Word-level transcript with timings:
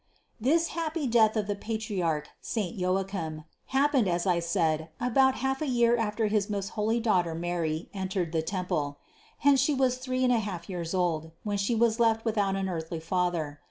671. 0.39 0.55
This 0.55 0.67
happy 0.69 1.05
death 1.07 1.37
of 1.37 1.45
the 1.45 1.55
patriarch 1.55 2.27
saint 2.41 2.75
Joachim 2.75 3.43
happened 3.67 4.07
as 4.07 4.25
I 4.25 4.39
said 4.39 4.89
about 4.99 5.35
a 5.35 5.37
half 5.37 5.61
year 5.61 5.95
after 5.95 6.25
his 6.25 6.49
most 6.49 6.69
holy 6.69 6.99
Daughter 6.99 7.35
Mary 7.35 7.87
had 7.93 8.01
entered 8.01 8.31
the 8.31 8.41
temple. 8.41 8.97
Hence 9.37 9.59
She 9.59 9.75
was 9.75 9.99
three 9.99 10.23
and 10.23 10.33
a 10.33 10.39
half 10.39 10.67
years 10.67 10.95
old, 10.95 11.33
when 11.43 11.57
She 11.59 11.75
was 11.75 11.99
left 11.99 12.25
without 12.25 12.55
an 12.55 12.67
earthly 12.67 12.99
father. 12.99 13.59